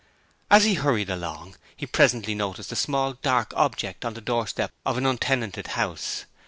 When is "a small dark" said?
2.71-3.53